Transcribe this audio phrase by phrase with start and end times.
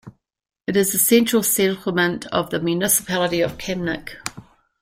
[0.65, 4.15] It is the central settlement of the Municipality of Kamnik.